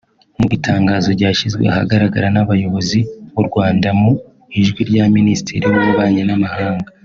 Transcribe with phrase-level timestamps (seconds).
[0.39, 2.99] Mu itangazo ryashyizwe ahagaragara n’abayobozi
[3.33, 4.11] b’u Rwanda mu
[4.59, 6.89] ijwi rya Ministre w’Ububanyi n’amahanga